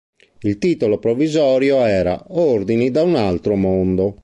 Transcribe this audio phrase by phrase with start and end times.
[0.39, 4.15] Il titolo provvisorio era "Ordini da un altro mondo".